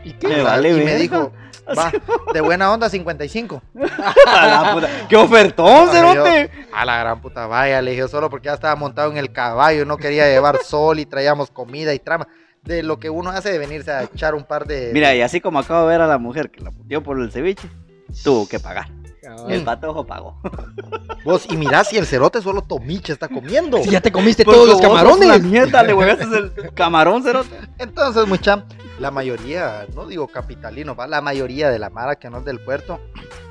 [0.04, 0.28] ¿Y qué?
[0.28, 0.98] Me vale y me verga.
[1.00, 1.34] dijo,
[1.78, 1.92] va,
[2.34, 3.62] de buena onda 55.
[4.28, 4.90] A la puta.
[5.08, 6.50] ¡Qué ofertón, cerote!
[6.74, 9.86] A la gran puta vaya, le dije solo porque ya estaba montado en el caballo,
[9.86, 12.28] no quería llevar sol y traíamos comida y trama.
[12.64, 14.92] De lo que uno hace de venirse a echar un par de.
[14.94, 17.32] Mira, y así como acabo de ver a la mujer que la puteó por el
[17.32, 17.70] ceviche,
[18.22, 18.88] tuvo que pagar.
[19.48, 20.40] El patojo pagó.
[21.26, 23.78] Vos, y mirá si el cerote solo tomiche está comiendo.
[23.84, 25.26] Si ya te comiste Porque todos los camarones.
[25.28, 26.24] una mierda, le huevaste
[26.64, 27.60] el camarón, cerote.
[27.78, 28.66] Entonces, mucha,
[29.00, 32.60] la mayoría, no digo capitalino, va, la mayoría de la mara que no es del
[32.60, 33.00] puerto,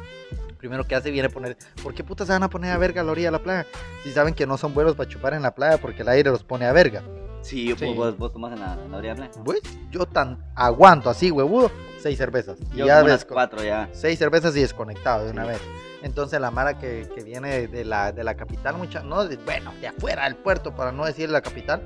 [0.59, 3.03] primero que hace viene a poner, ¿por qué putas se van a poner a verga
[3.03, 3.67] a la orilla de la playa?
[4.03, 6.43] Si saben que no son buenos para chupar en la playa porque el aire los
[6.45, 7.03] pone a verga.
[7.43, 7.95] Sí, Sí.
[7.95, 9.45] Vos, vos tomás en la, en la orilla de la playa.
[9.45, 9.61] Pues
[9.91, 12.59] yo tan aguanto así, huevudo, seis cervezas.
[12.73, 13.89] Y Yo ya como unas cuatro ya.
[13.93, 15.61] seis cervezas y desconectado de una vez.
[16.03, 19.73] Entonces la Mara que, que viene de la, de la capital, mucha, no, de- bueno,
[19.81, 21.83] de afuera del puerto, para no decir la capital,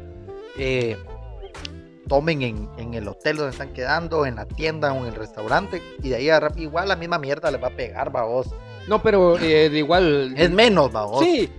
[0.58, 0.96] eh,
[2.08, 5.80] tomen en, en el hotel donde están quedando, en la tienda o en el restaurante,
[6.02, 8.48] y de ahí agarra- igual la misma mierda les va a pegar, babos.
[8.88, 10.34] No, pero eh, de igual.
[10.36, 11.24] Es menos, babos.
[11.24, 11.50] Sí.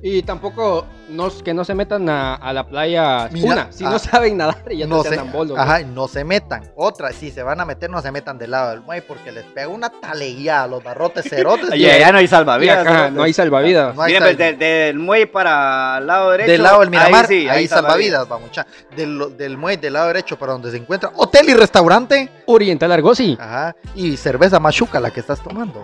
[0.00, 3.28] Y tampoco nos, que no se metan a, a la playa.
[3.32, 5.58] Mira, una, si ah, no saben nadar, ya no, no se se, bolos.
[5.58, 6.70] ajá, no se metan.
[6.76, 9.44] Otra, si se van a meter, no se metan del lado del muelle porque les
[9.46, 11.70] pega una taleguía a los barrotes cerotes.
[11.74, 12.78] Y allá no hay salvavidas.
[12.78, 13.94] acá no hay salvavidas.
[13.96, 16.52] No hay Miren, pues, de- del muelle para el lado derecho.
[16.52, 18.66] Del lado del Miramar, ahí, sí, ahí salvavidas, vamos, mucha.
[18.94, 22.28] Del, del muelle del lado derecho para donde se encuentra hotel y restaurante.
[22.46, 23.36] Oriental Argosi.
[23.40, 23.74] Ajá.
[23.96, 25.82] Y cerveza machuca la que estás tomando.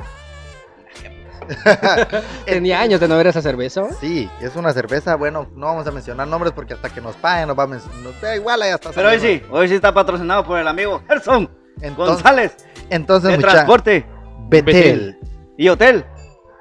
[2.47, 3.87] Tenía años de no ver esa cerveza.
[4.01, 7.49] Sí, es una cerveza, bueno, no vamos a mencionar nombres porque hasta que nos paguen
[7.49, 8.13] nos va a mencionar.
[8.21, 8.91] Da igual, ahí está.
[8.91, 12.57] Pero hoy sí, hoy sí está patrocinado por el amigo Gerson Entonces, González
[12.91, 14.07] entonces de mucha, transporte
[14.49, 15.19] Betel.
[15.57, 16.05] y hotel.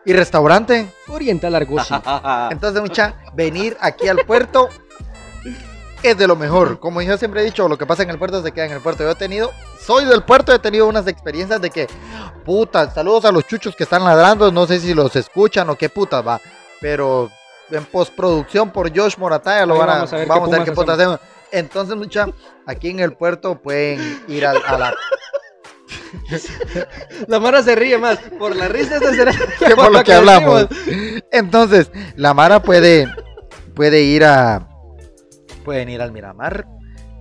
[0.06, 0.92] Y restaurante.
[1.08, 1.94] Oriental Argosi.
[2.52, 4.68] Entonces, mucha, venir aquí al puerto
[6.12, 6.80] es de lo mejor.
[6.80, 8.82] Como yo siempre he dicho, lo que pasa en el puerto se queda en el
[8.82, 9.04] puerto.
[9.04, 11.88] Yo he tenido, soy del puerto, he tenido unas experiencias de que,
[12.46, 15.90] puta, saludos a los chuchos que están ladrando, no sé si los escuchan o qué
[15.90, 16.40] putas va,
[16.82, 17.32] pero
[17.72, 20.52] en postproducción por Josh Morataya lo Ahí van a, vamos a ver qué vamos a
[20.52, 21.20] ver qué pumas putas hacemos.
[21.52, 22.28] Entonces, mucha,
[22.66, 24.94] aquí en el puerto pueden ir a, la
[27.28, 30.68] La Mara se ríe más por la risa de será que por lo que hablamos.
[31.32, 33.08] Entonces, la Mara puede,
[33.76, 34.68] puede ir a.
[35.64, 36.68] Pueden ir al Miramar,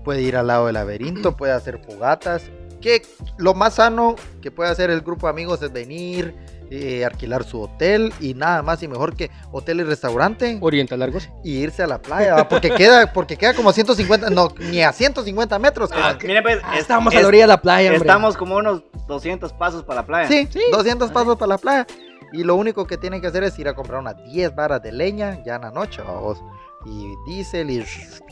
[0.05, 2.43] puede ir al lado del laberinto, puede hacer fogatas.
[2.81, 3.03] Que
[3.39, 6.35] lo más sano que puede hacer el grupo de amigos es venir,
[6.69, 11.29] eh, alquilar su hotel y nada más y mejor que hotel y restaurante Oriental Argosi.
[11.45, 12.49] y irse a la playa, ¿va?
[12.49, 15.91] porque queda, porque queda como a 150, no, ni a 150 metros.
[15.93, 17.99] que- Ah, miren, pues, Ah, es- Estábamos a es- la orilla de la playa, hombre.
[18.09, 20.27] Estamos como unos 200 pasos para la playa.
[20.29, 20.61] Sí, Sí.
[20.73, 21.87] 200 pasos para la playa.
[22.33, 24.91] Y lo único que tienen que hacer es ir a comprar unas 10 varas de
[24.93, 26.43] leña ya en la noche, vamos.
[26.85, 27.85] Y diésel y,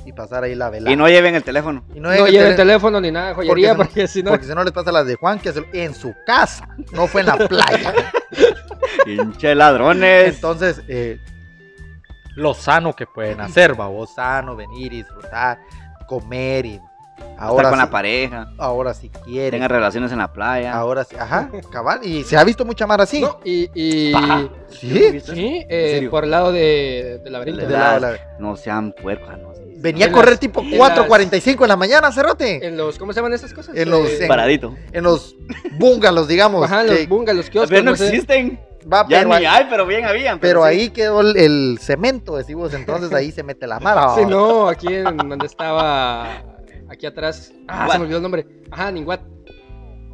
[0.06, 0.92] y pasar ahí la velada.
[0.92, 1.84] Y no lleven el teléfono.
[1.94, 4.30] Y No el lleven tele- teléfono ni nada de joyería Porque porque si no.
[4.30, 7.28] Porque si no les pasa las de Juan, que en su casa, no fue en
[7.28, 7.94] la playa.
[9.04, 10.34] Pinche ladrones.
[10.34, 11.18] Entonces, eh,
[12.36, 15.58] lo sano que pueden hacer, vamos, sano, venir y disfrutar,
[16.06, 16.80] comer y
[17.38, 18.52] ahora Estar con sí, la pareja.
[18.58, 20.72] ahora si quieren, Tengan relaciones en la playa.
[20.74, 23.20] ahora sí, ajá, cabal, y se ha visto mucha mar así.
[23.20, 23.66] No, y.
[24.70, 27.66] sí, sí, eh, por el lado de, del laberinto.
[27.66, 29.28] de la- la- No sean puercos.
[29.38, 29.60] No, sí.
[29.78, 32.66] venía a correr las- tipo en 4.45 en la mañana, cerote.
[32.66, 32.98] En los.
[32.98, 33.76] ¿Cómo se llaman esas cosas?
[33.76, 34.74] En los- Eh, en- Paradito.
[34.92, 35.34] En los
[35.78, 36.64] bungalows, digamos.
[36.64, 37.70] Ajá, que- los bungas, los kioscos.
[37.70, 38.08] Pero no no sé.
[38.08, 38.60] existen.
[38.90, 40.38] Va, Ya pero, ni hay, pero bien habían.
[40.38, 40.68] pero sí.
[40.68, 44.08] ahí quedó el, el cemento, decimos, entonces ahí se mete la mara.
[44.16, 46.42] Sí, no, aquí en donde estaba.
[46.90, 47.52] Aquí atrás.
[47.68, 48.46] Ah, se me olvidó el nombre.
[48.70, 49.20] Ajá, Ninguat.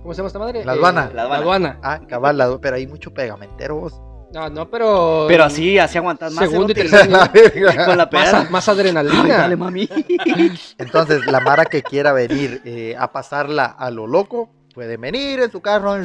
[0.02, 0.64] ¿Cómo se llama esta madre?
[0.64, 1.08] La aduana.
[1.10, 1.70] Eh, La la aduana.
[1.70, 1.80] aduana.
[1.82, 4.00] Ah, cabal, la- pero hay mucho pegamentero vos.
[4.32, 5.24] No, no, pero.
[5.28, 6.48] Pero así, así aguantas más.
[6.48, 7.08] Segundo y tercer.
[7.86, 8.50] Con la Más, pedal.
[8.50, 9.36] más Ay, adrenalina.
[9.38, 9.88] dale, mami.
[10.78, 15.50] Entonces, la Mara que quiera venir eh, a pasarla a lo loco, pueden venir en
[15.50, 15.96] su carro,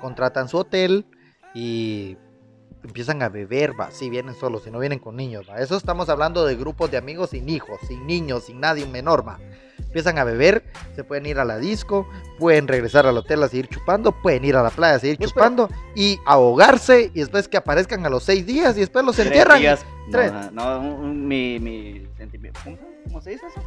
[0.00, 1.06] contratan su hotel
[1.54, 2.16] y
[2.84, 5.58] empiezan a beber, va, si vienen solos, si no vienen con niños, va.
[5.60, 9.26] Eso estamos hablando de grupos de amigos sin hijos, sin niños, sin nadie, un menor,
[9.26, 9.38] va.
[9.78, 10.62] Empiezan a beber,
[10.94, 12.06] se pueden ir a la disco,
[12.38, 15.30] pueden regresar al hotel a seguir chupando, pueden ir a la playa a seguir Pues,
[15.30, 19.26] chupando y ahogarse y después que aparezcan a los seis días y después los Tres
[19.28, 19.58] entierran.
[19.60, 19.84] días.
[20.12, 20.32] Tres.
[20.32, 22.60] No, no, un- un- mi, mi sentimiento.
[23.08, 23.60] ¿Cómo, se dice eso?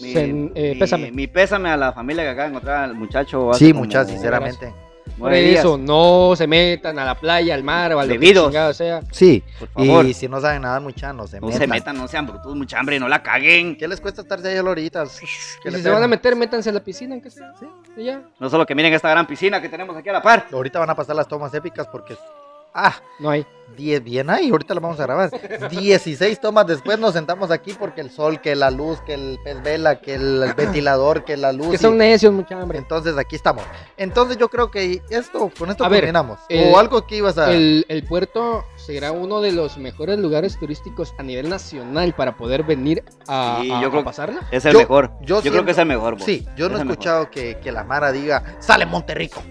[0.00, 1.10] Mi, Sen- eh, mi- pésame.
[1.12, 3.52] mi pésame a la familia que acaba de encontrar al muchacho.
[3.52, 4.72] Sí, muchas, sinceramente.
[5.18, 8.76] Por eso, no se metan a la playa, al mar o a lo que Bebidos.
[8.76, 9.00] sea.
[9.10, 11.60] Sí, Por favor, y si no saben nadar mucha, no se no metan.
[11.60, 13.76] se metan, no sean brutos, mucha hambre, no la caguen.
[13.76, 14.62] ¿Qué les cuesta estarse ahí a?
[15.64, 17.52] Y si se van a meter, métanse a la piscina, aunque sea.
[17.58, 18.22] Sí, y ya.
[18.40, 20.46] No solo que miren esta gran piscina que tenemos aquí a la par.
[20.52, 22.16] Ahorita van a pasar las tomas épicas porque...
[22.74, 23.46] Ah, No hay.
[23.76, 25.30] 10 bien ahí, ahorita lo vamos a grabar.
[25.70, 29.62] 16 tomas después nos sentamos aquí porque el sol, que la luz, que el pez
[29.62, 31.68] vela, que el ventilador, que la luz.
[31.70, 32.76] Que y- son necios, mucha hambre.
[32.78, 33.64] Entonces aquí estamos.
[33.96, 36.38] Entonces yo creo que esto, con esto A ver, terminamos.
[36.50, 37.50] el- o algo que ibas a...
[37.50, 42.64] El, el puerto será uno de los mejores lugares turísticos a nivel nacional para poder
[42.64, 44.40] venir a, Sí, a- yo a creo- pasarla.
[44.50, 45.12] Es el Yo- mejor.
[45.22, 46.16] yo Yo, creo que es el mejor.
[46.16, 46.24] vos.
[46.24, 49.42] Sí, yo no Es he el escuchado que, que la Mara diga, sale Monterrico.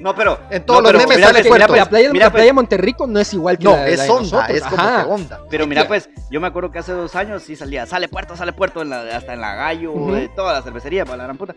[0.00, 0.38] No, pero.
[0.50, 1.56] En todos no, los pero memes mira, sale pues, puerto.
[1.56, 3.70] mira, pues, la playa, mira, la pues, playa de Monterrico no es igual que No,
[3.72, 4.50] la, la es de onda, nosotros.
[4.56, 5.04] es como Ajá.
[5.04, 5.40] que onda.
[5.50, 8.52] Pero mira, pues, yo me acuerdo que hace dos años sí salía, sale puerto, sale
[8.52, 10.12] puerto, en la- hasta en la gallo, Ujú.
[10.12, 11.54] de toda la cervecería, para la gran puta.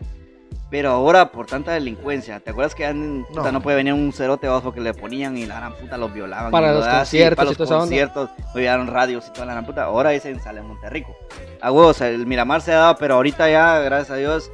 [0.70, 3.52] Pero ahora, por tanta delincuencia, ¿te acuerdas que an- puta, No.
[3.52, 3.60] no.
[3.60, 6.52] puede venir un cerote abajo que le ponían y la gran puta los violaban?
[6.52, 9.82] Para y los lo- conciertos para los conciertos, olvidaron radios y toda la gran puta.
[9.82, 11.16] Ahora dicen sale en Monterrico.
[11.60, 14.48] A huevos, el Miramar se ha dado, pero ahorita ya, gracias a Dios,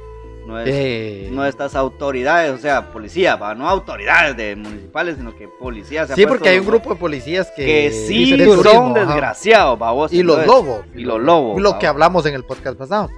[0.47, 0.67] no es.
[0.71, 6.07] Eh, No estas autoridades, o sea, policía, va, no autoridades de municipales, sino que policía.
[6.07, 10.11] se ha Sí, porque hay un grupo de policías que, que sí son desgraciados, babos.
[10.13, 10.85] Y los entonces- lobos.
[10.95, 11.61] Y los lobos.
[11.61, 13.09] Lo que hablamos en el podcast pasado.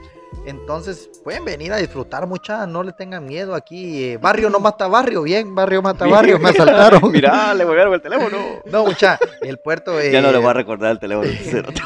[0.45, 4.03] Entonces, pueden venir a disfrutar mucha, no le tengan miedo aquí.
[4.03, 7.01] eh, barrio no mata barrio, bien, barrio mata barrio, me asaltaron.
[7.11, 8.37] Mira, le volvieron el teléfono.
[8.65, 9.93] No, mucha, el puerto.
[10.11, 11.27] Ya no eh, le voy a recordar el teléfono.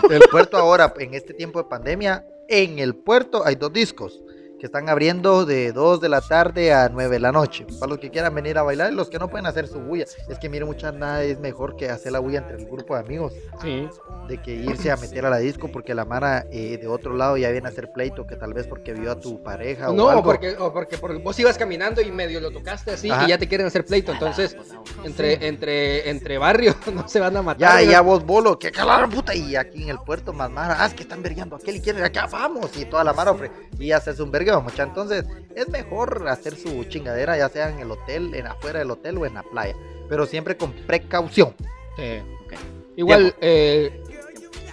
[0.09, 4.21] El puerto ahora, en este tiempo de pandemia, en el puerto hay dos discos
[4.63, 7.65] que están abriendo de 2 de la tarde a 9 de la noche.
[7.81, 10.05] Para los que quieran venir a bailar y los que no pueden hacer su bulla.
[10.29, 13.01] Es que miren, muchas nada es mejor que hacer la bulla entre el grupo de
[13.01, 13.33] amigos.
[13.61, 13.89] Sí.
[14.29, 17.35] De que irse a meter a la disco porque la Mara eh, de otro lado
[17.35, 20.07] ya viene a hacer pleito, que tal vez porque vio a tu pareja o No,
[20.07, 20.23] algo.
[20.23, 23.25] porque, o porque por- vos ibas caminando y medio lo tocaste así Ajá.
[23.25, 24.13] y ya te quieren hacer pleito.
[24.13, 24.55] Entonces,
[25.03, 27.59] entre, entre, entre barrios no se van a matar.
[27.81, 27.91] Ya, ¿no?
[27.91, 29.35] ya vos bolo, que calaron puta.
[29.35, 32.01] Y aquí en el puerto más Mara, ah, es que están vergueando aquel y quieren
[32.05, 32.71] acá, vamos.
[32.77, 33.51] Y toda la Mara ofre.
[33.77, 34.83] Y ya se hace un vergueo, mucha.
[34.83, 39.17] Entonces, es mejor hacer su chingadera, ya sea en el hotel, en afuera del hotel
[39.17, 39.75] o en la playa.
[40.09, 41.55] Pero siempre con precaución.
[41.95, 42.21] Sí.
[42.45, 42.53] Ok.
[42.95, 44.03] Igual, eh,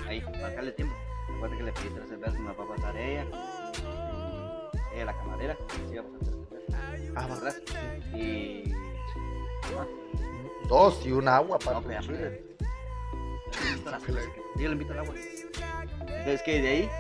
[0.07, 0.95] Ahí, marcarle tiempo.
[1.29, 3.27] Recuerda que le pedí tres cervezas, me va a pasar ella.
[4.95, 5.57] Ella, la camarera.
[5.89, 6.63] Sí, va a pasar tres
[7.39, 7.63] cervezas.
[7.75, 8.17] Ah.
[8.17, 8.75] Y.
[10.69, 12.07] Dos y un agua para No, pues.
[14.57, 15.15] Yo le invito al agua.
[16.45, 16.91] Que de ahí.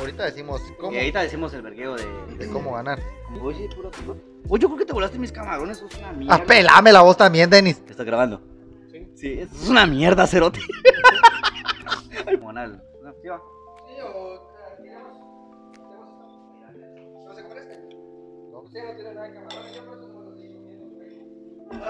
[0.00, 2.06] Ahorita decimos cómo, Y ahorita decimos el vergueo de.
[2.38, 2.98] de cómo ganar.
[3.42, 3.90] Oye, puro
[4.48, 6.34] Oye, yo creo que te volaste mis camarones, eso es una mierda.
[6.36, 7.82] Ah, pelame la voz también, Denis.
[7.86, 8.40] ¿Estás grabando?
[8.90, 9.12] Sí.
[9.14, 10.60] Sí, eso es una mierda, cerote.
[12.40, 12.82] Monal.
[13.02, 13.42] No, sí va.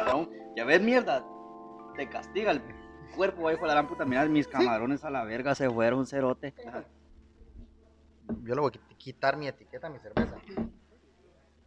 [0.07, 1.25] No, Ya ves, mierda.
[1.96, 2.61] Te castiga el
[3.14, 4.05] cuerpo, hijo de la gran puta.
[4.05, 6.55] Mira, mis camarones a la verga se fueron, cerote.
[8.44, 10.37] Yo le voy a quit- quitar mi etiqueta a mi cerveza.
[10.37, 10.66] ahí,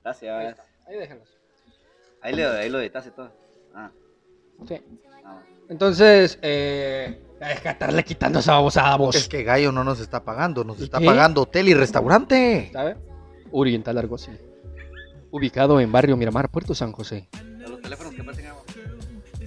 [0.04, 0.50] Gracias.
[0.52, 1.30] está, ahí déjenlos.
[2.22, 3.32] Ahí, le, ahí lo editaste todo.
[3.76, 3.92] Ah,
[4.68, 4.82] Sí.
[5.26, 5.42] ah.
[5.70, 9.28] Entonces, eh, hay que estarle quitando esa babosada a Es vos.
[9.30, 11.06] que Gallo no nos está pagando, nos ¿Y está qué?
[11.06, 12.70] pagando hotel y restaurante.
[12.72, 12.98] ¿Sabe?
[13.52, 14.32] Oriental Argosy.
[15.32, 17.28] Ubicado en barrio Miramar, Puerto San José.
[17.60, 18.24] Los teléfonos que.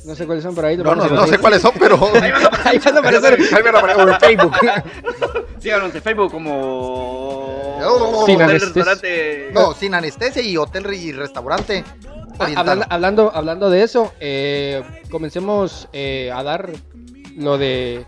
[0.04, 1.96] No sé cuáles son, pero ahí No, no, no sé cuáles son, pero.
[2.64, 3.38] Ahí van a aparecer.
[3.54, 4.52] Ahí van a aparecer en Facebook.
[5.66, 7.76] Síganos en Facebook como.
[8.24, 8.84] Sin Hotel, anestesia.
[8.84, 9.50] restaurante.
[9.52, 11.82] No, sin anestesia y hotel y restaurante.
[12.38, 16.70] Ah, hablando, hablando, hablando de eso, eh, comencemos eh, a dar
[17.36, 18.06] lo de.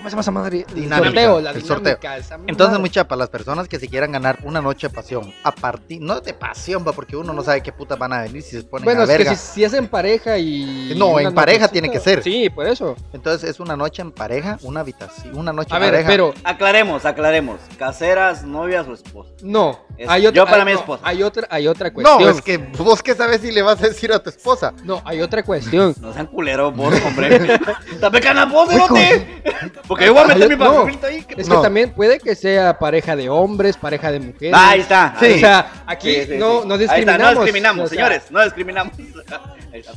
[0.00, 0.64] ¿Cómo se llama esa madre?
[0.70, 1.76] El Dinámica, sorteo, la el sorteo.
[1.98, 5.30] dinámica, esa Entonces, mucha, para las personas que se quieran ganar una noche de pasión,
[5.44, 8.42] a partir, no de pasión, va, porque uno no sabe qué putas van a venir
[8.42, 9.34] si se ponen Bueno, a es que verga.
[9.36, 10.94] si, si es en pareja y.
[10.96, 12.22] No, en pareja nochecita- tiene que ser.
[12.22, 12.96] Sí, por eso.
[13.12, 16.08] Entonces, es una noche en pareja, una habitación, una noche A en ver, pareja.
[16.08, 17.60] pero Aclaremos, aclaremos.
[17.78, 19.34] Caseras, novias o esposas.
[19.42, 19.78] no.
[19.98, 21.02] Es- hay otra, yo para hay- no, esposa.
[21.04, 22.22] Hay otra, hay otra cuestión.
[22.22, 24.72] No, es que vos qué sabes si le vas a decir a tu esposa.
[24.82, 25.94] No, hay otra cuestión.
[26.00, 27.60] No sean culeros vos, hombre.
[28.00, 29.42] Dame canapos, cerote.
[29.90, 30.72] Porque yo voy a meter mi No.
[30.76, 31.26] papelito ahí.
[31.36, 31.56] Es No.
[31.56, 34.54] que también puede que sea pareja de hombres, pareja de mujeres.
[34.56, 35.16] Ahí está.
[35.18, 35.24] Sí.
[35.26, 36.68] ahí O sea, aquí Sí, sí, no, sí.
[36.68, 37.34] no Ahí está, discriminamos.
[37.34, 38.94] no discriminamos, o sea, señores, no discriminamos.
[39.72, 39.92] Ahí está.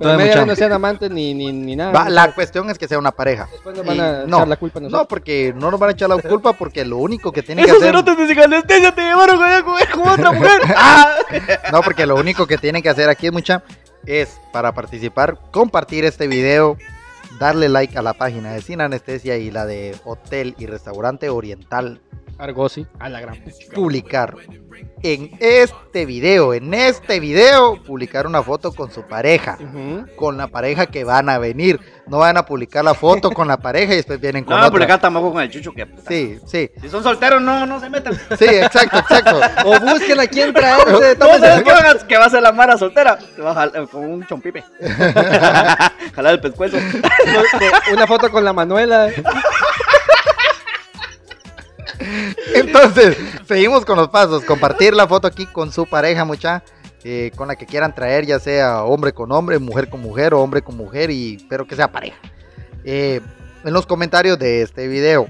[0.00, 1.92] Pero media no sean amantes ni, ni, ni nada.
[1.92, 2.10] Va, ¿no?
[2.10, 3.48] la cuestión es que sea una pareja.
[3.52, 5.02] Después nos van a no, echar la culpa a nosotros.
[5.02, 7.70] No, porque no nos van a echar la culpa porque lo único que tienen que
[7.70, 7.94] Esos hacer...
[7.94, 10.60] cerotes de anestesia te llevaron a comer con otra mujer.
[10.76, 11.14] ¡Ah!
[11.72, 13.62] No, porque lo único que tienen que hacer aquí es mucha
[14.06, 16.76] es para participar, compartir este video,
[17.38, 22.00] darle like a la página de Sin Anestesia y la de Hotel y Restaurante Oriental,
[22.38, 22.86] Argosi.
[23.00, 23.42] A la gran
[23.74, 24.34] publicar
[25.02, 29.58] en este video, en este video, publicar una foto con su pareja,
[30.16, 31.80] con la pareja que van a venir.
[32.06, 34.70] No van a publicar la foto con la pareja y después vienen con No, otra.
[34.70, 36.02] publicar tampoco con el chucho que puta.
[36.08, 38.14] Sí, sí, Si son solteros, no, no se metan.
[38.38, 39.40] sí, exacto, exacto.
[39.66, 40.90] O busquen a quién traerse.
[40.90, 43.18] No, tómense- ¿sabes qué, van a- que va a ser la mara soltera?
[43.44, 44.64] Va a jalar con un chompipe.
[46.14, 46.76] Jalar el pescuezo.
[47.92, 49.08] Una foto con la Manuela.
[52.54, 53.16] Entonces,
[53.46, 54.44] seguimos con los pasos.
[54.44, 56.62] Compartir la foto aquí con su pareja, mucha.
[57.04, 60.40] eh, con la que quieran traer, ya sea hombre con hombre, mujer con mujer o
[60.40, 62.16] hombre con mujer, y pero que sea pareja.
[62.84, 63.20] Eh,
[63.64, 65.26] en los comentarios de este video,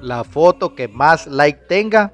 [0.00, 2.12] la foto que más like tenga,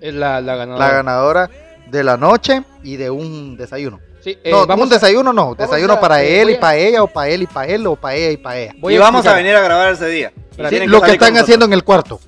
[0.00, 0.86] Es la, la ganadora.
[0.88, 1.50] la ganadora
[1.90, 4.00] de la noche y de un desayuno.
[4.20, 6.76] Sí, eh, no, vamos un desayuno no, desayuno a- para eh, él y a- para
[6.76, 8.72] ella, o para él y para él, o para ella y para ella.
[8.78, 10.32] voy y vamos a venir a grabar ese día.
[10.70, 12.20] Sí, Lo que están haciendo en el cuarto.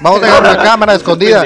[0.00, 1.44] Vamos a dejar una cámara escondida.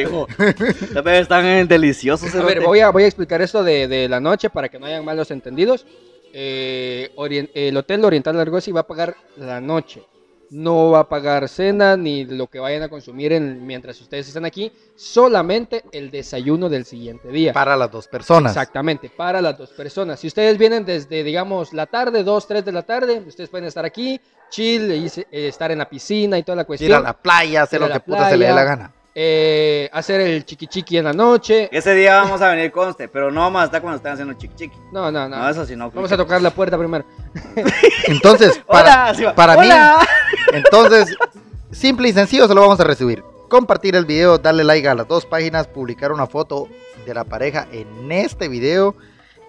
[1.18, 2.35] están eh, deliciosos.
[2.35, 2.66] A ver, cerote.
[2.66, 5.31] voy a, voy a explicar esto de, de la noche para que no hayan malos
[5.31, 5.87] entendidos.
[6.33, 10.03] Eh, orien- el Hotel Oriental Argosy va a pagar la noche.
[10.55, 14.45] No va a pagar cena ni lo que vayan a consumir en- mientras ustedes están
[14.45, 14.71] aquí.
[14.95, 17.53] Solamente el desayuno del siguiente día.
[17.53, 18.53] Para las dos personas.
[18.53, 20.21] Exactamente, para las dos personas.
[20.21, 23.85] Si ustedes vienen desde, digamos, la tarde, 2, 3 de la tarde, ustedes pueden estar
[23.85, 26.88] aquí, chill, y eh, estar en la piscina y toda la cuestión.
[26.90, 28.93] Ir a la playa, hacer lo que puta se le dé la gana.
[29.17, 31.69] Eh, hacer el chiqui chiqui en la noche.
[31.71, 34.55] Ese día vamos a venir, conste, pero no vamos a estar cuando estén haciendo chiqui
[34.57, 34.77] chiqui.
[34.93, 35.37] No, no, no.
[35.37, 35.90] No, eso sí no.
[35.90, 37.05] Vamos a tocar la puerta primero.
[38.07, 39.69] Entonces, para, Hola, para mí.
[40.55, 41.17] Entonces,
[41.71, 43.23] simple y sencillo, se lo vamos a resumir.
[43.49, 46.69] Compartir el video, darle like a las dos páginas, publicar una foto
[47.07, 48.95] de la pareja en este video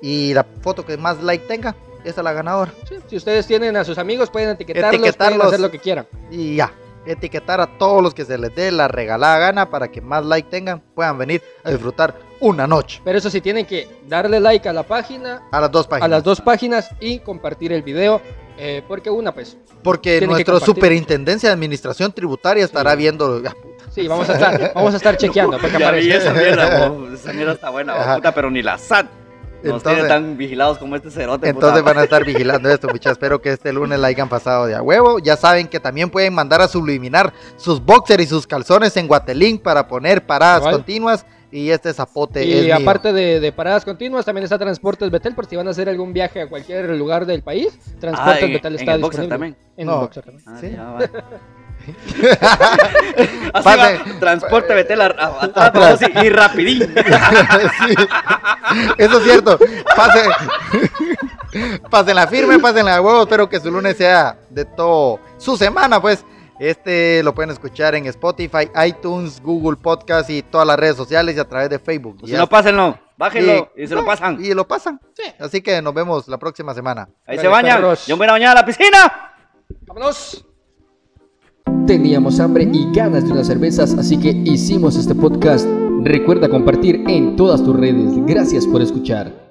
[0.01, 2.71] y la foto que más like tenga, esa es la ganadora.
[2.87, 5.37] Sí, si ustedes tienen a sus amigos, pueden etiquetarlos, Etiquetarlos.
[5.37, 6.05] pueden hacer lo que quieran.
[6.29, 6.71] Y ya,
[7.05, 10.49] etiquetar a todos los que se les dé la regalada gana para que más like
[10.49, 14.73] tengan, puedan venir a disfrutar una noche Pero eso sí, tienen que darle like a
[14.73, 16.09] la página, a las dos a páginas.
[16.09, 18.21] las dos páginas y compartir el video.
[18.57, 22.97] Eh, porque una, pues, Porque nuestra superintendencia de administración tributaria estará Sí.
[22.97, 23.41] viendo.
[23.93, 25.57] sí, vamos a estar, vamos a estar chequeando.
[25.57, 27.07] esa mierda, bo.
[27.13, 29.05] esa mierda está buena, puta, pero ni la SAT
[29.63, 31.49] nos Entonces- tiene tan vigilados como este cerote.
[31.49, 31.93] Entonces puta.
[31.93, 33.13] van a estar vigilando esto, muchachos.
[33.13, 35.17] Espero que este lunes la hayan pasado de a huevo.
[35.19, 39.63] Ya saben que también pueden mandar a subliminar sus boxers y sus calzones en Guatelink
[39.63, 40.75] para poner paradas Igual.
[40.75, 41.25] continuas.
[41.55, 42.75] Y este zapote es Y mío.
[42.75, 46.11] aparte de, de paradas continuas, también está Transportes Betel, por si van a hacer algún
[46.11, 47.69] viaje a cualquier lugar del país.
[47.79, 49.55] Ah, Transportes en, Betel en está el boxer disponible.
[49.55, 49.73] también.
[49.77, 49.93] En No.
[49.93, 50.43] el boxer también.
[50.47, 50.75] Ah, Sí.
[53.53, 53.97] Así Pase.
[53.97, 56.93] va, transporte, vete a, a- así, y rapidín.
[57.87, 57.95] Sí.
[58.97, 59.59] Eso es cierto.
[59.95, 60.31] Pasen,
[61.89, 63.21] pasen la firme, pasen la huevo.
[63.23, 66.25] Espero que su lunes sea de todo su semana, pues.
[66.59, 71.39] Este lo pueden escuchar en Spotify, iTunes, Google Podcast y todas las redes sociales y
[71.39, 72.21] a través de Facebook.
[72.25, 74.43] Si no, pásenlo, bájenlo y, se lo no, pasan.
[74.43, 74.99] Y lo pasan.
[75.39, 77.09] Así que nos vemos la próxima semana.
[77.25, 77.77] Ahí Dale, se bañan.
[77.77, 78.07] perros.
[78.07, 79.33] Yo me voy a bañar a la piscina.
[79.85, 80.45] ¡Vámonos!
[81.87, 85.67] Teníamos hambre y ganas de unas cervezas, así que hicimos este podcast.
[86.03, 88.25] Recuerda compartir en todas tus redes.
[88.25, 89.44] Gracias por escuchar.